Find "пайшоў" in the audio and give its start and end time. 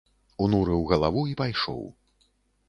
1.43-1.85